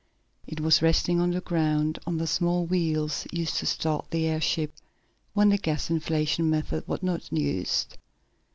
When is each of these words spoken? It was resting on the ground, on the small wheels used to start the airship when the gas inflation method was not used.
It 0.47 0.59
was 0.61 0.81
resting 0.81 1.19
on 1.21 1.29
the 1.29 1.41
ground, 1.41 1.99
on 2.07 2.17
the 2.17 2.25
small 2.25 2.65
wheels 2.65 3.27
used 3.31 3.57
to 3.57 3.67
start 3.67 4.07
the 4.09 4.25
airship 4.25 4.73
when 5.35 5.49
the 5.49 5.59
gas 5.59 5.91
inflation 5.91 6.49
method 6.49 6.87
was 6.87 7.03
not 7.03 7.31
used. 7.31 7.99